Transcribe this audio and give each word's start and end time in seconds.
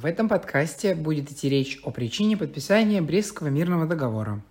В 0.00 0.06
этом 0.06 0.30
подкасте 0.30 0.94
будет 0.94 1.30
идти 1.30 1.50
речь 1.50 1.78
о 1.82 1.90
причине 1.90 2.34
подписания 2.34 3.02
Брестского 3.02 3.48
мирного 3.48 3.86
договора. 3.86 4.42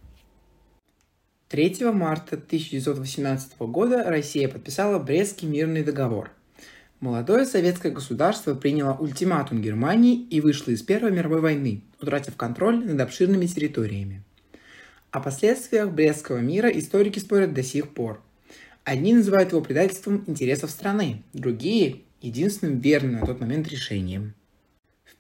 3 1.48 1.86
марта 1.92 2.36
1918 2.36 3.58
года 3.62 4.04
Россия 4.04 4.48
подписала 4.48 5.00
Брестский 5.00 5.48
мирный 5.48 5.84
договор. 5.84 6.30
Молодое 7.00 7.48
советское 7.48 7.90
государство 7.90 8.54
приняло 8.54 8.96
ультиматум 8.96 9.60
Германии 9.60 10.22
и 10.22 10.40
вышло 10.40 10.70
из 10.70 10.84
Первой 10.84 11.12
мировой 11.12 11.42
войны, 11.42 11.82
утратив 12.00 12.36
контроль 12.36 12.86
над 12.86 13.02
обширными 13.02 13.48
территориями. 13.48 14.22
О 15.10 15.20
последствиях 15.20 15.90
Брестского 15.90 16.38
мира 16.38 16.70
историки 16.70 17.18
спорят 17.18 17.56
до 17.56 17.64
сих 17.64 17.96
пор. 17.96 18.22
Одни 18.84 19.16
называют 19.16 19.54
его 19.54 19.62
предательством 19.62 20.24
интересов 20.28 20.70
страны, 20.70 21.24
другие– 21.34 22.02
единственным 22.22 22.78
верным 22.78 23.14
на 23.14 23.26
тот 23.26 23.40
момент 23.40 23.68
решением– 23.68 24.36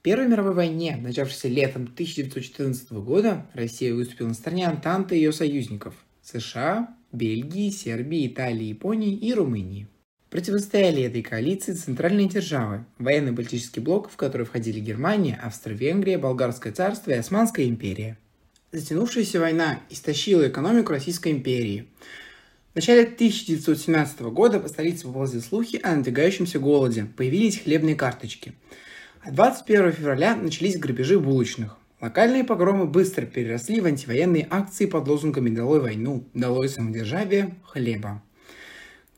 Первой 0.09 0.27
мировой 0.27 0.55
войне, 0.55 0.97
начавшейся 0.99 1.49
летом 1.49 1.83
1914 1.83 2.93
года, 2.93 3.45
Россия 3.53 3.93
выступила 3.93 4.29
на 4.29 4.33
стороне 4.33 4.65
Антанты 4.65 5.15
и 5.15 5.19
ее 5.19 5.31
союзников– 5.31 5.93
США, 6.23 6.97
Бельгии, 7.11 7.69
Сербии, 7.69 8.25
Италии, 8.25 8.63
Японии 8.63 9.13
и 9.13 9.31
Румынии. 9.35 9.87
Противостояли 10.31 11.03
этой 11.03 11.21
коалиции 11.21 11.73
центральные 11.73 12.27
державы, 12.27 12.85
военный 12.97 13.33
политический 13.33 13.81
блок, 13.81 14.09
в 14.09 14.15
который 14.15 14.47
входили 14.47 14.79
Германия, 14.79 15.39
Австро-Венгрия, 15.43 16.17
Болгарское 16.17 16.73
царство 16.73 17.11
и 17.11 17.17
Османская 17.17 17.67
империя. 17.67 18.17
Затянувшаяся 18.71 19.39
война 19.39 19.79
истощила 19.91 20.47
экономику 20.47 20.91
Российской 20.91 21.33
империи. 21.33 21.87
В 22.73 22.77
начале 22.77 23.03
1917 23.03 24.21
года 24.21 24.59
по 24.59 24.69
столице 24.69 25.03
поползли 25.03 25.39
слухи 25.39 25.79
о 25.83 25.95
надвигающемся 25.95 26.57
голоде, 26.57 27.05
появились 27.15 27.59
хлебные 27.59 27.93
карточки– 27.93 28.53
а 29.21 29.31
21 29.31 29.91
февраля 29.91 30.35
начались 30.35 30.77
грабежи 30.77 31.19
булочных. 31.19 31.77
Локальные 32.01 32.45
погромы 32.45 32.85
быстро 32.85 33.25
переросли 33.25 33.81
в 33.81 33.85
антивоенные 33.85 34.47
акции 34.49 34.85
под 34.85 35.07
лозунгами 35.07 35.49
«Долой 35.49 35.81
войну», 35.81 36.23
«Долой 36.33 36.69
самодержавие», 36.69 37.55
«Хлеба». 37.63 38.23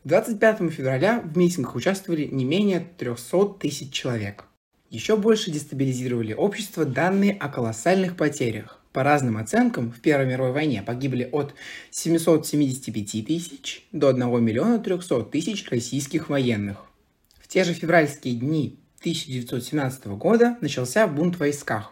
25 0.03 0.72
февраля 0.72 1.22
в 1.22 1.38
митингах 1.38 1.75
участвовали 1.75 2.25
не 2.25 2.44
менее 2.44 2.88
300 2.97 3.59
тысяч 3.59 3.91
человек. 3.91 4.45
Еще 4.89 5.16
больше 5.16 5.52
дестабилизировали 5.52 6.33
общество 6.33 6.85
данные 6.85 7.33
о 7.33 7.49
колоссальных 7.49 8.17
потерях. 8.17 8.81
По 8.94 9.03
разным 9.03 9.38
оценкам, 9.38 9.91
в 9.91 10.02
Первой 10.02 10.25
мировой 10.25 10.52
войне 10.52 10.81
погибли 10.81 11.29
от 11.31 11.53
775 11.91 13.25
тысяч 13.25 13.88
до 13.91 14.09
1 14.09 14.44
миллиона 14.44 14.79
300 14.79 15.25
тысяч 15.25 15.69
российских 15.69 16.29
военных. 16.29 16.83
В 17.39 17.47
те 17.47 17.63
же 17.63 17.73
февральские 17.73 18.35
дни 18.35 18.80
1917 19.02 20.05
года 20.09 20.57
начался 20.61 21.07
бунт 21.07 21.35
в 21.35 21.39
войсках. 21.39 21.91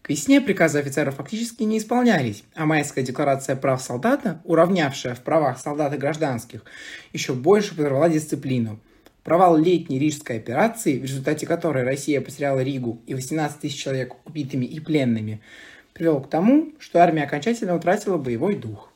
К 0.00 0.08
весне 0.08 0.40
приказы 0.40 0.78
офицеров 0.78 1.16
фактически 1.16 1.62
не 1.64 1.76
исполнялись, 1.76 2.42
а 2.54 2.64
майская 2.64 3.04
декларация 3.04 3.54
прав 3.54 3.82
солдата, 3.82 4.40
уравнявшая 4.44 5.14
в 5.14 5.20
правах 5.20 5.60
солдат 5.60 5.92
и 5.92 5.98
гражданских, 5.98 6.64
еще 7.12 7.34
больше 7.34 7.76
подорвала 7.76 8.08
дисциплину. 8.08 8.80
Провал 9.24 9.58
летней 9.58 9.98
рижской 9.98 10.38
операции, 10.38 10.98
в 10.98 11.02
результате 11.02 11.46
которой 11.46 11.84
Россия 11.84 12.22
потеряла 12.22 12.60
Ригу 12.60 13.02
и 13.06 13.12
18 13.12 13.60
тысяч 13.60 13.76
человек 13.76 14.14
убитыми 14.24 14.64
и 14.64 14.80
пленными, 14.80 15.42
привел 15.92 16.22
к 16.22 16.30
тому, 16.30 16.72
что 16.78 17.02
армия 17.02 17.24
окончательно 17.24 17.76
утратила 17.76 18.16
боевой 18.16 18.56
дух. 18.56 18.90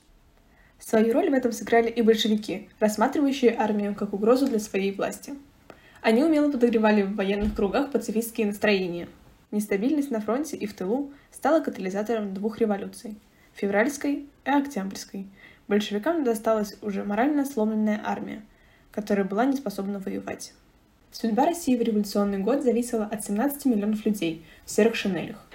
Свою 0.78 1.12
роль 1.12 1.28
в 1.28 1.34
этом 1.34 1.52
сыграли 1.52 1.90
и 1.90 2.00
большевики, 2.00 2.70
рассматривающие 2.80 3.54
армию 3.54 3.94
как 3.94 4.14
угрозу 4.14 4.46
для 4.46 4.58
своей 4.58 4.92
власти. 4.92 5.34
Они 6.02 6.24
умело 6.24 6.50
подогревали 6.50 7.02
в 7.02 7.14
военных 7.14 7.54
кругах 7.54 7.92
пацифистские 7.92 8.48
настроения. 8.48 9.08
Нестабильность 9.52 10.10
на 10.10 10.20
фронте 10.20 10.56
и 10.56 10.66
в 10.66 10.74
тылу 10.74 11.12
стала 11.30 11.60
катализатором 11.60 12.34
двух 12.34 12.58
революций– 12.58 13.16
февральской 13.54 14.26
и 14.44 14.50
октябрьской. 14.50 15.28
Большевикам 15.68 16.24
досталась 16.24 16.76
уже 16.82 17.04
морально 17.04 17.44
сломленная 17.44 18.00
армия, 18.04 18.42
которая 18.90 19.24
была 19.24 19.44
не 19.44 19.56
способна 19.56 20.00
воевать. 20.00 20.54
Судьба 21.12 21.46
России 21.46 21.76
в 21.76 21.82
революционный 21.82 22.38
год 22.38 22.64
зависела 22.64 23.04
от 23.04 23.24
17 23.24 23.66
миллионов 23.66 24.04
людей 24.04 24.44
в 24.64 24.70
серых 24.72 24.96
шинелях. 24.96 25.46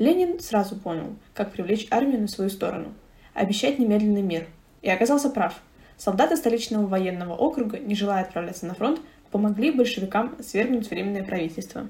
Ленин 0.00 0.40
сразу 0.40 0.74
понял, 0.74 1.14
как 1.34 1.52
привлечь 1.52 1.86
армию 1.92 2.20
на 2.20 2.26
свою 2.26 2.50
сторону, 2.50 2.92
обещать 3.32 3.78
немедленный 3.78 4.22
мир. 4.22 4.48
И 4.82 4.90
оказался 4.90 5.30
прав. 5.30 5.60
Солдаты 5.96 6.36
столичного 6.36 6.84
военного 6.84 7.34
округа, 7.34 7.78
не 7.78 7.94
желая 7.94 8.24
отправляться 8.24 8.66
на 8.66 8.74
фронт, 8.74 9.00
помогли 9.34 9.72
большевикам 9.72 10.36
свергнуть 10.40 10.88
Временное 10.88 11.24
правительство. 11.24 11.88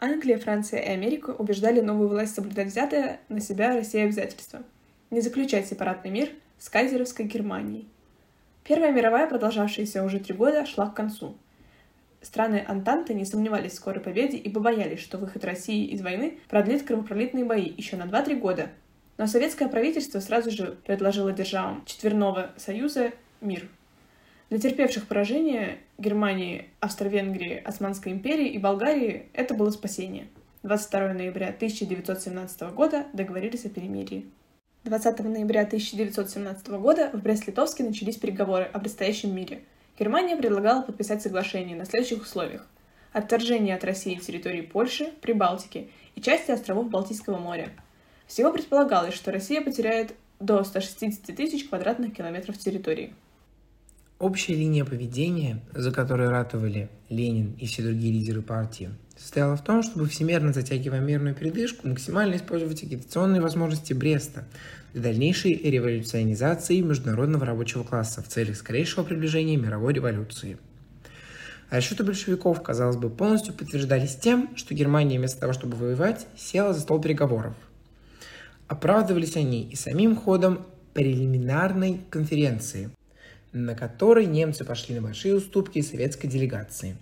Англия, 0.00 0.38
Франция 0.38 0.80
и 0.80 0.88
Америка 0.88 1.32
убеждали 1.32 1.82
новую 1.82 2.08
власть 2.08 2.34
соблюдать 2.34 2.68
взятое 2.68 3.20
на 3.28 3.40
себя 3.40 3.74
Россия 3.74 4.04
обязательства– 4.04 4.62
не 5.10 5.20
заключать 5.20 5.66
сепаратный 5.66 6.10
мир 6.10 6.30
с 6.58 6.70
кайзеровской 6.70 7.26
Германией. 7.26 7.86
Первая 8.64 8.90
мировая, 8.90 9.28
продолжавшаяся 9.28 10.02
уже 10.02 10.18
три 10.18 10.34
года, 10.34 10.64
шла 10.64 10.86
к 10.86 10.94
концу. 10.94 11.36
Страны 12.22 12.64
Антанты 12.66 13.12
не 13.12 13.26
сомневались 13.26 13.72
в 13.72 13.76
скорой 13.76 14.00
победе 14.00 14.38
и 14.38 14.48
побоялись, 14.48 15.00
что 15.00 15.18
выход 15.18 15.44
России 15.44 15.88
из 15.88 16.00
войны 16.00 16.38
продлит 16.48 16.84
кровопролитные 16.84 17.44
бои 17.44 17.70
еще 17.76 17.98
на 17.98 18.04
2-3 18.04 18.36
года. 18.36 18.70
Но 19.18 19.26
советское 19.26 19.68
правительство 19.68 20.20
сразу 20.20 20.50
же 20.50 20.78
предложило 20.86 21.32
державам 21.32 21.84
Четверного 21.84 22.52
Союза 22.56 23.12
мир– 23.42 23.68
для 24.50 24.58
терпевших 24.58 25.06
поражение 25.06 25.78
Германии, 25.98 26.68
Австро-Венгрии, 26.80 27.62
Османской 27.62 28.12
империи 28.12 28.48
и 28.48 28.58
Болгарии 28.58 29.26
это 29.34 29.54
было 29.54 29.70
спасение. 29.70 30.28
22 30.62 31.12
ноября 31.12 31.48
1917 31.48 32.62
года 32.74 33.06
договорились 33.12 33.66
о 33.66 33.68
перемирии. 33.68 34.26
20 34.84 35.18
ноября 35.20 35.62
1917 35.62 36.68
года 36.68 37.10
в 37.12 37.20
Брест-Литовске 37.20 37.84
начались 37.84 38.16
переговоры 38.16 38.64
о 38.64 38.78
предстоящем 38.78 39.34
мире. 39.34 39.60
Германия 39.98 40.36
предлагала 40.36 40.82
подписать 40.82 41.20
соглашение 41.20 41.76
на 41.76 41.84
следующих 41.84 42.22
условиях. 42.22 42.66
Отторжение 43.12 43.74
от 43.74 43.84
России 43.84 44.14
территории 44.14 44.62
Польши, 44.62 45.12
Прибалтики 45.20 45.90
и 46.14 46.22
части 46.22 46.52
островов 46.52 46.88
Балтийского 46.88 47.38
моря. 47.38 47.70
Всего 48.26 48.52
предполагалось, 48.52 49.14
что 49.14 49.30
Россия 49.30 49.60
потеряет 49.60 50.14
до 50.40 50.62
160 50.64 51.36
тысяч 51.36 51.68
квадратных 51.68 52.14
километров 52.14 52.56
территории. 52.58 53.12
Общая 54.18 54.54
линия 54.54 54.84
поведения, 54.84 55.62
за 55.72 55.92
которой 55.92 56.28
ратовали 56.28 56.88
Ленин 57.08 57.52
и 57.52 57.66
все 57.66 57.84
другие 57.84 58.12
лидеры 58.12 58.42
партии, 58.42 58.90
состояла 59.16 59.56
в 59.56 59.62
том, 59.62 59.84
чтобы 59.84 60.08
всемерно 60.08 60.52
затягивая 60.52 60.98
мирную 60.98 61.36
передышку, 61.36 61.86
максимально 61.86 62.34
использовать 62.34 62.82
агитационные 62.82 63.40
возможности 63.40 63.92
Бреста 63.92 64.44
для 64.92 65.02
дальнейшей 65.02 65.54
революционизации 65.54 66.80
международного 66.80 67.46
рабочего 67.46 67.84
класса 67.84 68.20
в 68.20 68.26
целях 68.26 68.56
скорейшего 68.56 69.04
приближения 69.04 69.56
мировой 69.56 69.92
революции. 69.92 70.58
А 71.70 71.76
расчеты 71.76 72.02
большевиков, 72.02 72.60
казалось 72.60 72.96
бы, 72.96 73.10
полностью 73.10 73.54
подтверждались 73.54 74.16
тем, 74.16 74.50
что 74.56 74.74
Германия 74.74 75.18
вместо 75.18 75.38
того, 75.38 75.52
чтобы 75.52 75.76
воевать, 75.76 76.26
села 76.36 76.74
за 76.74 76.80
стол 76.80 77.00
переговоров. 77.00 77.54
Оправдывались 78.66 79.36
они 79.36 79.62
и 79.62 79.76
самим 79.76 80.16
ходом 80.16 80.66
прелиминарной 80.94 82.00
конференции, 82.10 82.90
на 83.52 83.74
которой 83.74 84.26
немцы 84.26 84.64
пошли 84.64 84.94
на 84.94 85.02
большие 85.02 85.34
уступки 85.34 85.80
советской 85.82 86.28
делегации. 86.28 86.96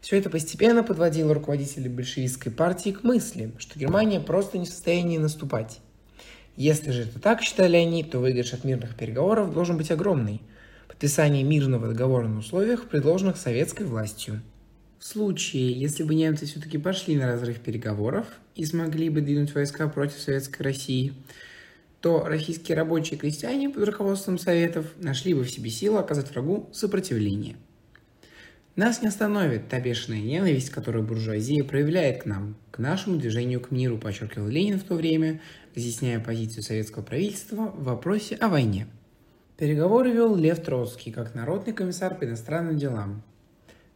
Все 0.00 0.16
это 0.18 0.30
постепенно 0.30 0.82
подводило 0.82 1.32
руководителей 1.32 1.88
большевистской 1.88 2.50
партии 2.50 2.90
к 2.90 3.04
мысли, 3.04 3.52
что 3.58 3.78
Германия 3.78 4.18
просто 4.18 4.58
не 4.58 4.66
в 4.66 4.68
состоянии 4.68 5.18
наступать. 5.18 5.80
Если 6.56 6.90
же 6.90 7.02
это 7.02 7.20
так 7.20 7.40
считали 7.40 7.76
они, 7.76 8.02
то 8.04 8.18
выигрыш 8.18 8.52
от 8.52 8.64
мирных 8.64 8.96
переговоров 8.96 9.54
должен 9.54 9.76
быть 9.76 9.90
огромный. 9.90 10.42
Подписание 10.88 11.44
мирного 11.44 11.88
договора 11.88 12.28
на 12.28 12.40
условиях, 12.40 12.88
предложенных 12.88 13.36
советской 13.36 13.86
властью. 13.86 14.42
В 14.98 15.04
случае, 15.04 15.72
если 15.72 16.02
бы 16.04 16.14
немцы 16.14 16.46
все-таки 16.46 16.78
пошли 16.78 17.16
на 17.16 17.26
разрыв 17.26 17.60
переговоров 17.60 18.26
и 18.54 18.64
смогли 18.64 19.08
бы 19.08 19.20
двинуть 19.20 19.54
войска 19.54 19.88
против 19.88 20.20
Советской 20.20 20.62
России, 20.62 21.14
то 22.02 22.24
российские 22.24 22.76
рабочие 22.76 23.16
и 23.16 23.20
крестьяне 23.20 23.70
под 23.70 23.84
руководством 23.84 24.36
Советов 24.36 24.86
нашли 24.96 25.34
бы 25.34 25.44
в 25.44 25.50
себе 25.50 25.70
силы 25.70 26.00
оказать 26.00 26.30
врагу 26.32 26.68
сопротивление. 26.72 27.54
Нас 28.74 29.02
не 29.02 29.08
остановит 29.08 29.68
та 29.68 29.78
бешеная 29.78 30.20
ненависть, 30.20 30.70
которую 30.70 31.04
буржуазия 31.04 31.62
проявляет 31.62 32.22
к 32.22 32.26
нам, 32.26 32.56
к 32.72 32.78
нашему 32.78 33.18
движению 33.18 33.60
к 33.60 33.70
миру, 33.70 33.98
подчеркивал 33.98 34.48
Ленин 34.48 34.80
в 34.80 34.82
то 34.82 34.94
время, 34.94 35.40
разъясняя 35.76 36.18
позицию 36.18 36.64
советского 36.64 37.04
правительства 37.04 37.66
в 37.66 37.84
вопросе 37.84 38.34
о 38.36 38.48
войне. 38.48 38.88
Переговоры 39.56 40.10
вел 40.10 40.34
Лев 40.34 40.60
Троцкий, 40.60 41.12
как 41.12 41.36
народный 41.36 41.72
комиссар 41.72 42.16
по 42.16 42.24
иностранным 42.24 42.78
делам. 42.78 43.22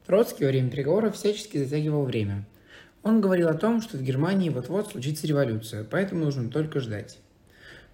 Троцкий 0.07 0.45
во 0.45 0.51
время 0.51 0.71
переговоров 0.71 1.17
всячески 1.17 1.59
затягивал 1.59 2.05
время. 2.05 2.47
Он 3.03 3.21
говорил 3.21 3.49
о 3.49 3.55
том, 3.55 3.83
что 3.83 3.97
в 3.97 4.03
Германии 4.03 4.51
вот-вот 4.51 4.93
случится 4.93 5.27
революция, 5.27 5.83
поэтому 5.83 6.25
нужно 6.25 6.51
только 6.51 6.79
ждать. 6.79 7.19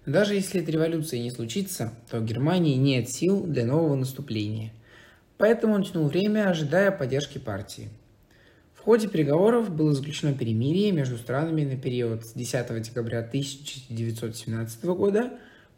Даже 0.05 0.33
если 0.35 0.61
эта 0.61 0.71
революция 0.71 1.21
не 1.21 1.31
случится, 1.31 1.93
то 2.09 2.19
в 2.19 2.25
Германии 2.25 2.75
нет 2.75 3.09
сил 3.09 3.43
для 3.43 3.65
нового 3.65 3.95
наступления. 3.95 4.73
Поэтому 5.37 5.75
он 5.75 5.83
тянул 5.83 6.07
время, 6.07 6.49
ожидая 6.49 6.91
поддержки 6.91 7.37
партии. 7.37 7.89
В 8.75 8.83
В 8.83 8.85
ходе 8.85 9.07
переговоров 9.07 9.69
было 9.69 9.93
заключено 9.93 10.33
перемирие 10.33 10.91
между 10.91 11.17
странами 11.17 11.63
на 11.63 11.77
период 11.77 12.25
с 12.25 12.33
10 12.33 12.81
декабря 12.81 13.19
1917 13.19 14.83
года 14.83 15.31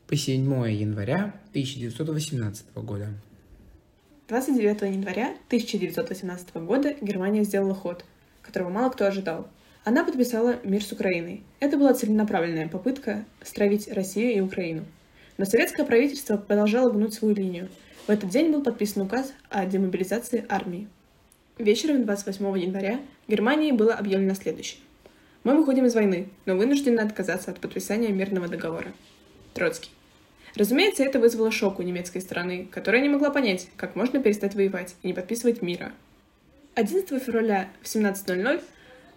по 0.08 0.16
7 0.16 0.42
января 0.72 1.36
1918 1.52 2.66
года. 2.78 3.10
29 4.28 4.82
января 4.96 5.36
1918 5.50 6.56
года 6.56 6.96
Германия 7.00 7.44
сделала 7.44 7.76
ход, 7.76 8.04
которого 8.42 8.70
мало 8.70 8.90
кто 8.90 9.06
ожидал. 9.06 9.48
Она 9.86 10.04
подписала 10.04 10.60
мир 10.64 10.84
с 10.84 10.92
Украиной. 10.92 11.44
Это 11.60 11.78
была 11.78 11.94
целенаправленная 11.94 12.68
попытка 12.68 13.24
стравить 13.44 13.88
Россию 13.88 14.34
и 14.34 14.40
Украину. 14.40 14.84
Но 15.38 15.46
советское 15.46 15.86
правительство 15.86 16.38
продолжало 16.38 16.90
гнуть 16.90 17.14
свою 17.14 17.36
линию. 17.36 17.70
В 18.08 18.10
этот 18.10 18.32
день 18.32 18.52
был 18.52 18.64
подписан 18.64 19.04
указ 19.04 19.32
о 19.50 19.64
демобилизации 19.68 20.44
армии. 20.50 20.88
Вечером 21.60 22.04
28 22.04 22.58
января 22.58 23.00
Германии 23.28 23.72
было 23.72 23.94
объявлено 23.94 24.34
следующее. 24.34 24.82
Мы 25.44 25.56
выходим 25.56 25.86
из 25.86 25.94
войны, 25.94 26.30
но 26.48 26.56
вынуждены 26.56 27.02
отказаться 27.02 27.52
от 27.52 27.60
подписания 27.60 28.10
мирного 28.10 28.48
договора. 28.48 28.92
Троцкий. 29.54 29.92
Разумеется, 30.56 31.04
это 31.04 31.20
вызвало 31.20 31.52
шок 31.52 31.78
у 31.78 31.84
немецкой 31.84 32.22
стороны, 32.22 32.68
которая 32.72 33.04
не 33.04 33.10
могла 33.10 33.30
понять, 33.30 33.68
как 33.78 33.96
можно 33.96 34.20
перестать 34.20 34.56
воевать 34.56 34.96
и 35.04 35.08
не 35.08 35.14
подписывать 35.14 35.62
мира. 35.62 35.92
11 36.74 37.22
февраля 37.22 37.70
в 37.84 37.86
17.00 37.86 38.64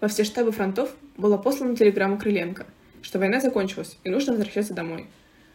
во 0.01 0.09
все 0.09 0.25
штабы 0.25 0.53
фронтов 0.53 0.95
была 1.17 1.39
послана 1.39 1.77
телеграмма 1.77 2.19
Крыленко, 2.19 2.67
что 3.03 3.19
война 3.19 3.41
закончилась 3.41 3.99
и 4.05 4.11
нужно 4.11 4.33
возвращаться 4.33 4.75
домой. 4.75 5.07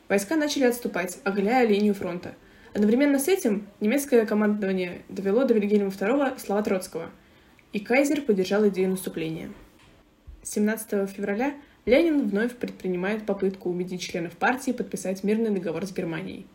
Войска 0.09 0.35
начали 0.35 0.65
отступать, 0.65 1.19
оголяя 1.23 1.65
линию 1.65 1.93
фронта. 1.93 2.35
Одновременно 2.73 3.19
с 3.19 3.27
этим 3.27 3.67
немецкое 3.79 4.25
командование 4.25 5.03
довело 5.07 5.45
до 5.45 5.53
Вильгельма 5.53 5.89
II 5.89 6.39
слова 6.39 6.61
Троцкого, 6.61 7.09
и 7.71 7.79
Кайзер 7.79 8.21
поддержал 8.21 8.67
идею 8.67 8.89
наступления. 8.89 9.51
17 10.43 11.09
февраля 11.09 11.53
Ленин 11.85 12.27
вновь 12.27 12.55
предпринимает 12.55 13.25
попытку 13.25 13.69
убедить 13.69 14.01
членов 14.01 14.33
партии 14.33 14.71
подписать 14.71 15.23
мирный 15.23 15.51
договор 15.51 15.85
с 15.85 15.93
Германией. 15.93 16.45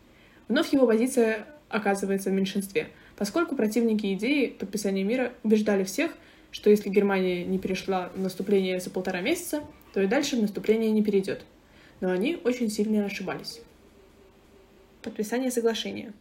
Вновь 0.47 0.73
его 0.73 0.87
позиция 0.87 1.45
оказывается 1.69 2.29
в 2.29 2.33
меньшинстве, 2.33 2.87
поскольку 3.15 3.55
противники 3.55 4.13
идеи 4.13 4.47
подписания 4.47 5.03
мира 5.03 5.33
убеждали 5.43 5.83
всех, 5.83 6.11
что 6.51 6.69
если 6.69 6.89
Германия 6.89 7.45
не 7.45 7.59
перешла 7.59 8.09
в 8.15 8.19
наступление 8.19 8.79
за 8.79 8.89
полтора 8.89 9.21
месяца, 9.21 9.63
то 9.93 10.01
и 10.01 10.07
дальше 10.07 10.35
в 10.35 10.41
наступление 10.41 10.91
не 10.91 11.03
перейдет. 11.03 11.43
Но 12.01 12.11
они 12.11 12.39
очень 12.43 12.69
сильно 12.69 13.05
ошибались. 13.05 13.61
Подписание 15.01 15.51
соглашения. 15.51 16.13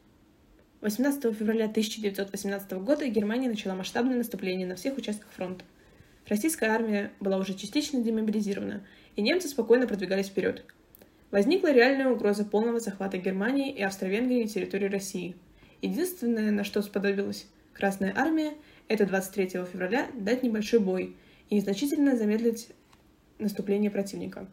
18 0.80 1.36
февраля 1.36 1.64
1918 1.64 2.72
года 2.72 3.06
Германия 3.08 3.48
начала 3.48 3.75
масштабное 3.75 4.16
наступление 4.16 4.66
на 4.66 4.76
всех 4.76 4.96
участках 4.96 5.28
фронта. 5.32 5.64
Российская 6.28 6.70
армия 6.70 7.10
была 7.20 7.38
уже 7.38 7.54
частично 7.54 8.00
демобилизирована, 8.00 8.84
и 9.16 9.22
немцы 9.22 9.48
спокойно 9.48 9.86
продвигались 9.86 10.28
вперед. 10.28 10.64
Возникла 11.30 11.72
реальная 11.72 12.10
угроза 12.10 12.44
полного 12.44 12.80
захвата 12.80 13.19
Германии 13.19 13.72
и 13.72 13.82
Австро-Венгрии 13.82 14.44
территории 14.44 14.86
России. 14.86 15.36
Единственное, 15.82 16.52
на 16.52 16.64
что 16.64 16.80
сподобилась 16.82 17.46
Красная 17.78 18.12
армия, 18.16 18.54
это 18.88 19.06
23 19.06 19.50
февраля 19.72 20.08
дать 20.12 20.42
небольшой 20.42 20.80
бой 20.80 21.16
и 21.48 21.54
незначительно 21.54 22.16
замедлить 22.16 22.70
наступление 23.38 23.88
противника. 23.88 24.48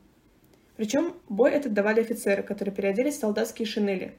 Причем 0.77 1.15
бой 1.27 1.51
этот 1.51 1.73
давали 1.73 2.01
офицеры, 2.01 2.43
которые 2.43 2.75
переоделись 2.75 3.15
в 3.15 3.19
солдатские 3.21 3.65
шинели. 3.65 4.13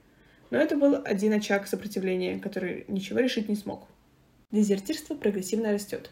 Но 0.51 0.59
это 0.59 0.77
был 0.77 1.01
один 1.05 1.35
очаг 1.35 1.69
сопротивления, 1.69 2.41
который 2.41 2.85
ничего 2.89 3.21
решить 3.21 3.49
не 3.49 3.55
смог. 3.55 3.87
Дезертирство 4.51 5.15
прогрессивно 5.15 5.71
растет. 5.71 6.11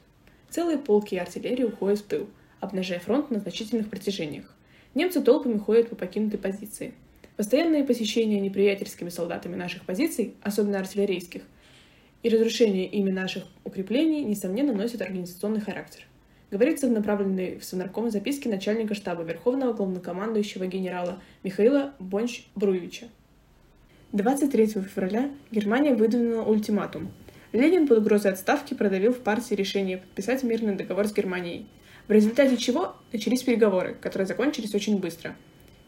Целые 0.48 0.78
полки 0.78 1.16
артиллерии 1.16 1.64
уходят 1.64 1.98
в 1.98 2.04
тыл, 2.04 2.30
обнажая 2.60 3.00
фронт 3.00 3.28
на 3.32 3.40
значительных 3.40 3.90
протяжениях. 3.90 4.54
Немцы 4.94 5.20
толпами 5.20 5.58
ходят 5.58 5.88
по 5.90 5.96
покинутой 5.96 6.38
позиции. 6.38 6.94
Постоянные 7.36 7.82
посещения 7.82 8.38
неприятельскими 8.38 9.08
солдатами 9.08 9.56
наших 9.56 9.84
позиций, 9.84 10.34
особенно 10.42 10.78
артиллерийских, 10.78 11.42
и 12.24 12.28
разрушение 12.28 12.86
ими 12.86 13.12
наших 13.12 13.44
укреплений, 13.62 14.24
несомненно, 14.24 14.72
носят 14.72 15.00
организационный 15.00 15.60
характер. 15.60 16.02
Говорится 16.50 16.88
в 16.88 16.90
направленной 16.90 17.58
в 17.58 17.64
Совнарком 17.64 18.10
записке 18.10 18.48
начальника 18.48 18.96
штаба 18.96 19.22
Верховного 19.22 19.72
главнокомандующего 19.72 20.66
генерала 20.66 21.22
Михаила 21.44 21.94
Бонч-Бруевича. 22.00 23.04
23 24.10 24.66
февраля 24.66 25.30
Германия 25.52 25.94
выдвинула 25.94 26.42
ультиматум– 26.42 27.12
Ленин 27.54 27.86
под 27.86 27.98
угрозой 27.98 28.32
отставки 28.32 28.74
продавил 28.74 29.12
в 29.12 29.20
партии 29.20 29.54
решение 29.54 29.98
подписать 29.98 30.42
мирный 30.42 30.74
договор 30.74 31.06
с 31.06 31.14
Германией, 31.14 31.68
в 32.08 32.10
результате 32.10 32.56
чего 32.56 32.96
начались 33.12 33.44
переговоры, 33.44 33.94
которые 33.94 34.26
закончились 34.26 34.74
очень 34.74 34.98
быстро. 34.98 35.36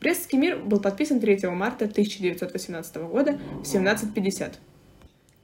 Брестский 0.00 0.38
мир 0.38 0.58
был 0.58 0.78
подписан 0.78 1.18
3 1.18 1.48
марта 1.48 1.86
1918 1.86 2.96
года 2.98 3.40
в 3.58 3.62
17.50. 3.62 4.52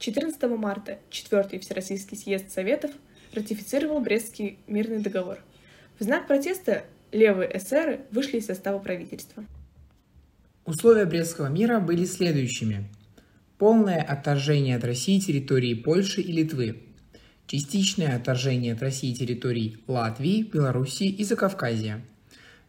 14 0.03 0.43
марта 0.57 0.99
4 1.11 1.59
Всероссийский 1.59 2.17
съезд 2.17 2.51
Советов 2.51 2.91
ратифицировал 3.33 4.01
Брестский 4.01 4.59
мирный 4.67 4.99
договор. 4.99 5.39
В 5.97 6.03
знак 6.03 6.27
протеста 6.27 6.83
левые 7.13 7.57
эсеры 7.57 8.01
вышли 8.11 8.39
из 8.39 8.47
состава 8.47 8.79
правительства. 8.79 9.45
Условия 10.65 11.05
Брестского 11.05 11.47
мира 11.47 11.79
были 11.79 12.03
следующими– 12.03 12.83
полное 13.57 14.01
отторжение 14.01 14.75
от 14.75 14.83
России 14.83 15.21
территории 15.21 15.73
Польши 15.73 16.19
и 16.19 16.33
Литвы, 16.33 16.83
частичное 17.47 18.17
отторжение 18.17 18.73
от 18.73 18.81
России 18.81 19.13
территорий 19.13 19.77
Латвии, 19.87 20.43
Белоруссии 20.43 21.07
и 21.07 21.23
Закавказья. 21.23 22.01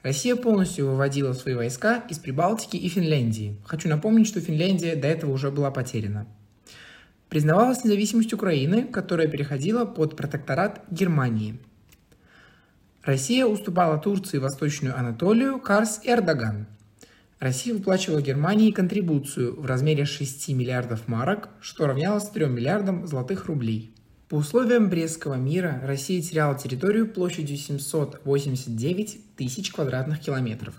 Россия 0.05 0.37
полностью 0.37 0.87
выводила 0.87 1.33
свои 1.33 1.55
войска 1.55 2.05
из 2.09 2.21
Прибалтики 2.21 2.77
и 2.77 2.89
Финляндии. 2.89 3.57
Хочу 3.65 3.89
напомнить, 3.89 4.29
что 4.29 4.41
Финляндия 4.41 4.95
до 4.95 5.09
этого 5.09 5.33
уже 5.33 5.51
была 5.51 5.73
потеряна. 5.73 6.29
Признавалась 7.35 7.83
независимость 7.83 8.33
Украины, 8.33 8.85
которая 8.85 9.27
переходила 9.27 9.85
под 9.87 10.15
протекторат 10.17 10.85
Германии. 10.89 11.59
Россия 13.03 13.45
уступала 13.45 13.99
Турции 13.99 14.39
Восточную 14.39 14.97
Анатолию, 14.97 15.59
Карс 15.59 15.99
и 16.05 16.11
Эрдоган– 16.11 16.69
Россия 17.41 17.75
выплачивала 17.75 18.23
Германии 18.23 18.71
контрибуцию 18.71 19.61
в 19.61 19.67
размере 19.67 20.05
6 20.05 20.51
миллиардов 20.51 21.09
марок, 21.09 21.49
что 21.61 21.89
равнялось 21.89 22.29
3 22.29 22.47
миллиардам 22.47 23.05
золотых 23.09 23.47
рублей. 23.47 23.93
По 24.29 24.37
условиям 24.37 24.89
Брестского 24.89 25.35
мира 25.35 25.81
Россия 25.85 26.23
теряла 26.23 26.57
территорию 26.57 27.09
площадью 27.09 27.57
789 27.57 29.37
тысяч 29.37 29.73
квадратных 29.73 30.21
километров. 30.21 30.75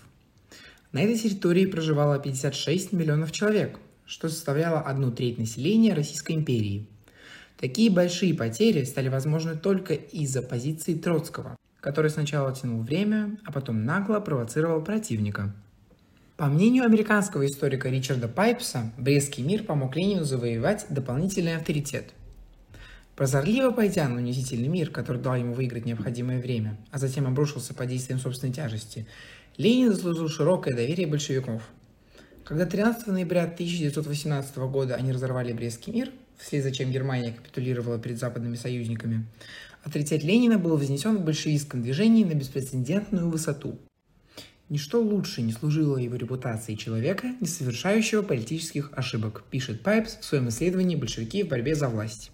На 0.93 1.03
этой 1.03 1.19
территории 1.19 1.65
проживало 1.65 2.17
56 2.17 2.93
миллионов 2.93 3.33
человек, 3.33 3.77
что 4.05 4.29
составляло 4.29 4.81
одну 4.81 5.12
треть 5.12 5.38
населения 5.38 5.93
Российской 5.93 6.33
империи. 6.33 6.88
Такие 7.57 7.89
большие 7.89 8.33
потери 8.33 8.83
стали 8.83 9.09
возможны 9.09 9.55
только 9.55 9.93
из-за 9.93 10.41
позиции 10.41 10.93
Троцкого, 10.93 11.55
который 11.79 12.12
сначала 12.12 12.53
тянул 12.53 12.81
время, 12.81 13.38
а 13.45 13.51
потом 13.51 13.85
нагло 13.85 14.19
провоцировал 14.19 14.81
противника– 14.81 15.53
по 16.38 16.47
мнению 16.47 16.83
американского 16.83 17.45
историка 17.45 17.88
Ричарда 17.88 18.27
Пайпса, 18.27 18.91
Брестский 18.97 19.41
мир 19.41 19.63
помог 19.63 19.95
Ленину 19.95 20.25
завоевать 20.25 20.85
дополнительный 20.89 21.55
авторитет. 21.55 22.12
Прозорливо 23.15 23.71
пойдя 23.71 24.09
на 24.09 24.17
унизительный 24.17 24.67
мир, 24.67 24.89
который 24.89 25.21
дал 25.21 25.35
ему 25.35 25.53
выиграть 25.53 25.85
необходимое 25.85 26.41
время, 26.41 26.77
а 26.91 26.97
затем 26.97 27.25
обрушился 27.25 27.74
под 27.74 27.88
действием 27.88 28.19
собственной 28.19 28.51
тяжести, 28.51 29.07
Ленин 29.55 29.93
заслужил 29.93 30.27
широкое 30.27 30.75
доверие 30.75 31.07
большевиков. 31.07 31.62
Когда 32.45 32.65
13 32.65 33.07
ноября 33.07 33.43
1918 33.43 34.55
года 34.57 34.95
они 34.95 35.11
разорвали 35.11 35.51
Брестский 35.51 35.91
мир, 35.91 36.11
вслед 36.37 36.63
за 36.63 36.71
чем 36.71 36.91
Германия 36.91 37.33
капитулировала 37.33 37.99
перед 37.99 38.17
западными 38.17 38.55
союзниками, 38.55 39.25
авторитет 39.83 40.23
Ленина 40.23 40.57
был 40.57 40.77
вознесен 40.77 41.17
в 41.17 41.25
большевистском 41.25 41.81
движении 41.81 42.23
на 42.23 42.33
беспрецедентную 42.33 43.29
высоту– 43.29 43.77
Ничто 44.67 44.99
лучше 44.99 45.43
не 45.43 45.51
служило 45.51 45.95
его 45.97 46.15
репутации 46.15 46.73
человека, 46.73 47.35
не 47.39 47.45
совершающего 47.45 48.23
политических 48.23 48.91
ошибок, 48.93 49.43
пишет 49.51 49.81
Пайпс 49.81 50.17
в 50.17 50.25
своем 50.25 50.49
исследовании 50.49 50.95
«Большевики 50.95 51.43
в 51.43 51.49
борьбе 51.49 51.75
за 51.75 51.87
власть». 51.87 52.31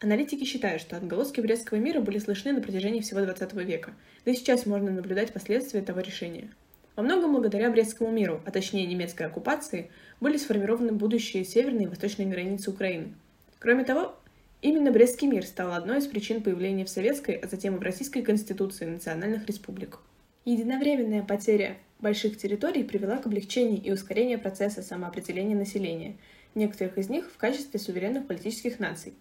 Аналитики 0.00 0.44
считают, 0.44 0.82
что 0.82 0.98
отголоски 0.98 1.40
Брестского 1.40 1.78
мира 1.78 2.02
были 2.02 2.18
слышны 2.18 2.52
на 2.52 2.60
протяжении 2.60 3.00
всего 3.00 3.20
XX 3.20 3.64
века, 3.64 3.94
да 4.26 4.32
и 4.32 4.36
сейчас 4.36 4.66
можно 4.66 4.90
наблюдать 4.90 5.32
последствия 5.32 5.80
этого 5.80 6.00
решения. 6.00 6.50
Во 6.96 7.02
многом 7.02 7.32
благодаря 7.32 7.70
Брестскому 7.70 8.12
миру, 8.12 8.40
а 8.46 8.52
точнее 8.52 8.86
немецкой 8.86 9.26
оккупации, 9.26 9.90
были 10.20 10.36
сформированы 10.36 10.92
будущие 10.92 11.44
северные 11.44 11.86
и 11.86 11.88
восточные 11.88 12.28
границы 12.28 12.70
Украины. 12.70 13.14
Кроме 13.58 13.84
того, 13.84 14.14
именно 14.62 14.92
Брестский 14.92 15.26
мир 15.26 15.44
стал 15.44 15.72
одной 15.72 15.98
из 15.98 16.06
причин 16.06 16.40
появления 16.40 16.84
в 16.84 16.88
Советской, 16.88 17.34
а 17.34 17.48
затем 17.48 17.74
и 17.74 17.78
в 17.78 17.82
Российской 17.82 18.22
Конституции 18.22 18.84
национальных 18.84 19.46
республик. 19.46 19.98
Единовременная 20.44 21.24
потеря 21.24 21.78
больших 21.98 22.36
территорий 22.36 22.84
привела 22.84 23.16
к 23.16 23.26
облегчению 23.26 23.82
и 23.82 23.90
ускорению 23.90 24.38
процесса 24.38 24.82
самоопределения 24.82 25.56
населения, 25.56 26.16
некоторых 26.54 26.96
из 26.98 27.08
них 27.08 27.28
в 27.28 27.38
качестве 27.38 27.80
суверенных 27.80 28.28
политических 28.28 28.78
наций. 28.78 29.14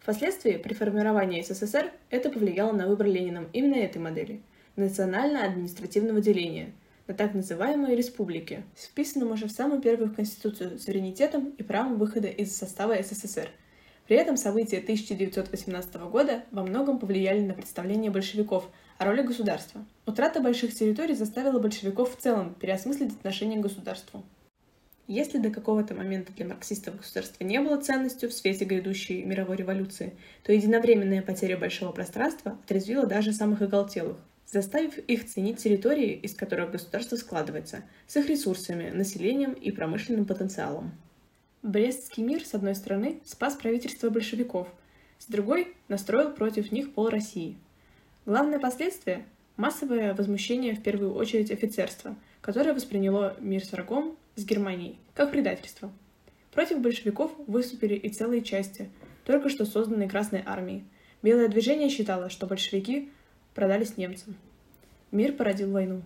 Впоследствии, 0.00 0.58
при 0.58 0.74
формировании 0.74 1.40
СССР, 1.40 1.90
это 2.10 2.28
повлияло 2.28 2.72
на 2.72 2.86
выбор 2.86 3.06
Лениным 3.06 3.48
именно 3.54 3.76
этой 3.76 4.02
модели– 4.02 4.42
национально-административного 4.76 6.20
деления, 6.20 6.72
на 7.06 7.14
так 7.14 7.34
называемые 7.34 7.96
республики, 7.96 8.64
с 8.76 8.86
вписанным 8.86 9.32
уже 9.32 9.46
в 9.46 9.52
самую 9.52 9.80
первую 9.80 10.14
Конституцию 10.14 10.78
суверенитетом 10.78 11.50
и 11.50 11.62
правом 11.62 11.98
выхода 11.98 12.28
из 12.28 12.56
состава 12.56 12.96
СССР. 13.02 13.50
При 14.06 14.16
этом 14.16 14.36
события 14.36 14.78
1918 14.78 15.94
года 16.10 16.44
во 16.50 16.62
многом 16.62 16.98
повлияли 16.98 17.40
на 17.40 17.54
представление 17.54 18.10
большевиков 18.10 18.68
о 18.98 19.06
роли 19.06 19.22
государства. 19.22 19.84
Утрата 20.06 20.40
больших 20.40 20.74
территорий 20.74 21.14
заставила 21.14 21.58
большевиков 21.58 22.14
в 22.14 22.20
целом 22.20 22.54
переосмыслить 22.54 23.12
отношение 23.12 23.58
к 23.58 23.62
государству. 23.62 24.22
Если 25.06 25.38
до 25.38 25.50
какого-то 25.50 25.94
момента 25.94 26.32
для 26.32 26.46
марксистов 26.46 26.96
государство 26.96 27.44
не 27.44 27.60
было 27.60 27.78
ценностью 27.78 28.30
в 28.30 28.32
свете 28.32 28.64
грядущей 28.64 29.22
мировой 29.22 29.56
революции, 29.56 30.14
то 30.42 30.52
единовременная 30.52 31.20
потеря 31.20 31.58
большого 31.58 31.92
пространства 31.92 32.58
отрезвила 32.64 33.04
даже 33.04 33.34
самых 33.34 33.60
оголтелых, 33.60 34.16
заставив 34.46 34.98
их 34.98 35.26
ценить 35.26 35.58
территории, 35.58 36.12
из 36.12 36.34
которых 36.34 36.70
государство 36.70 37.16
складывается, 37.16 37.82
с 38.06 38.16
их 38.16 38.28
ресурсами, 38.28 38.90
населением 38.90 39.52
и 39.52 39.70
промышленным 39.70 40.26
потенциалом. 40.26 40.92
Брестский 41.62 42.22
мир, 42.22 42.44
с 42.44 42.54
одной 42.54 42.74
стороны, 42.74 43.20
спас 43.24 43.54
правительство 43.54 44.10
большевиков, 44.10 44.68
с 45.18 45.26
другой– 45.26 45.74
настроил 45.88 46.30
против 46.32 46.72
них 46.72 46.92
пол 46.92 47.08
России. 47.08 47.56
Главное 48.26 48.58
последствие– 48.58 49.24
массовое 49.56 50.14
возмущение 50.14 50.74
в 50.74 50.82
первую 50.82 51.14
очередь 51.14 51.50
офицерства, 51.50 52.16
которое 52.40 52.74
восприняло 52.74 53.36
мир 53.40 53.64
с 53.64 53.72
врагом 53.72 54.16
с 54.36 54.44
Германией, 54.44 54.98
как 55.14 55.30
предательство. 55.30 55.90
Против 56.52 56.80
большевиков 56.80 57.32
выступили 57.46 57.94
и 57.94 58.10
целые 58.10 58.42
части, 58.42 58.90
только 59.24 59.48
что 59.48 59.64
созданной 59.64 60.08
Красной 60.08 60.42
армии. 60.44 60.84
Белое 61.22 61.48
движение 61.48 61.88
считало, 61.88 62.28
что 62.28 62.46
большевики 62.46 63.10
продались 63.54 63.96
немцам. 63.96 64.36
Мир 65.10 65.32
породил 65.32 65.70
войну. 65.70 66.02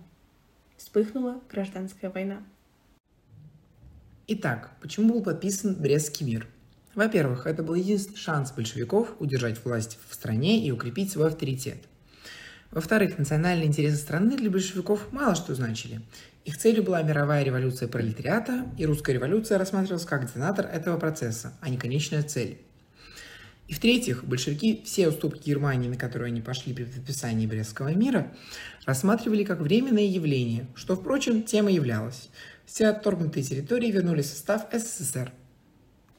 Вспыхнула 0.76 1.40
гражданская 1.50 2.10
война. 2.10 2.42
Итак, 4.26 4.72
почему 4.80 5.14
был 5.14 5.22
подписан 5.22 5.74
Брестский 5.74 6.26
мир? 6.26 6.46
Во-первых, 6.94 7.46
это 7.46 7.62
был 7.62 7.74
единственный 7.74 8.16
шанс 8.16 8.52
большевиков 8.52 9.14
удержать 9.18 9.64
власть 9.64 9.98
в 10.08 10.14
стране 10.14 10.64
и 10.64 10.70
укрепить 10.70 11.10
свой 11.10 11.28
авторитет. 11.28 11.78
Во-вторых, 12.70 13.16
национальные 13.16 13.66
интересы 13.66 13.96
страны 13.96 14.36
для 14.36 14.50
большевиков 14.50 15.10
мало 15.10 15.34
что 15.34 15.54
значили. 15.54 16.02
Их 16.44 16.58
целью 16.58 16.82
была 16.82 17.02
мировая 17.02 17.42
революция 17.42 17.88
пролетариата, 17.88 18.66
и 18.76 18.84
русская 18.84 19.14
революция 19.14 19.58
рассматривалась 19.58 20.04
как 20.04 20.26
детонатор 20.26 20.66
этого 20.66 20.98
процесса, 20.98 21.54
а 21.60 21.70
не 21.70 21.78
конечная 21.78 22.22
цель. 22.22 22.58
И 23.68 23.74
в-третьих, 23.74 24.24
большевики 24.24 24.82
все 24.84 25.08
уступки 25.08 25.50
Германии, 25.50 25.88
на 25.88 25.96
которые 25.96 26.28
они 26.28 26.40
пошли 26.40 26.72
при 26.72 26.84
подписании 26.84 27.46
Брестского 27.46 27.94
мира, 27.94 28.32
рассматривали 28.86 29.44
как 29.44 29.60
временное 29.60 30.04
явление, 30.04 30.66
что, 30.74 30.96
впрочем, 30.96 31.42
тема 31.42 31.70
являлась. 31.70 32.30
Все 32.64 32.86
отторгнутые 32.86 33.44
территории 33.44 33.90
вернули 33.90 34.22
в 34.22 34.26
состав 34.26 34.66
СССР. 34.72 35.32